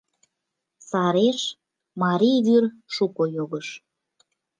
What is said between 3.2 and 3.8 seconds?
йогыш...